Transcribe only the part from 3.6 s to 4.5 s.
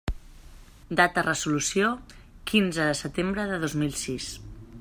dos mil sis.